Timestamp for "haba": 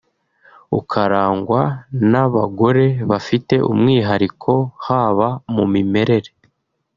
4.85-5.27